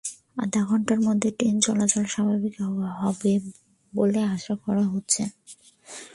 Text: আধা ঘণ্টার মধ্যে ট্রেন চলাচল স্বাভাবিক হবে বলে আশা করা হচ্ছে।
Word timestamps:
আধা 0.37 0.61
ঘণ্টার 0.65 0.99
মধ্যে 0.99 1.29
ট্রেন 1.31 1.55
চলাচল 1.59 2.03
স্বাভাবিক 2.05 2.55
হবে 3.01 3.31
বলে 3.93 4.21
আশা 4.35 4.53
করা 4.63 4.83
হচ্ছে। 4.85 5.21